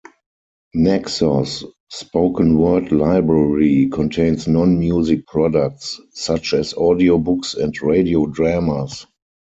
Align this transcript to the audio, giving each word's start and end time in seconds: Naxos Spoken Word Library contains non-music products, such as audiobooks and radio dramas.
Naxos 0.73 1.63
Spoken 1.93 2.57
Word 2.57 2.91
Library 2.91 3.87
contains 3.93 4.47
non-music 4.47 5.27
products, 5.27 6.01
such 6.11 6.55
as 6.55 6.73
audiobooks 6.73 7.55
and 7.55 7.79
radio 7.83 8.25
dramas. 8.25 9.05